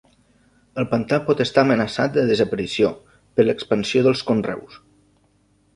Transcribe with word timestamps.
El 0.83 0.87
pantà 0.93 1.19
pot 1.27 1.43
estar 1.45 1.63
amenaçat 1.65 2.15
de 2.17 2.25
desaparició, 2.31 2.91
per 3.35 3.47
l'expansió 3.47 4.05
dels 4.09 4.27
conreus. 4.33 4.81